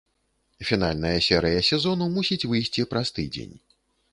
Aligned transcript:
Фінальная 0.69 1.19
серыя 1.27 1.61
сезону 1.69 2.09
мусіць 2.15 2.47
выйсці 2.55 2.87
праз 2.95 3.07
тыдзень. 3.19 3.55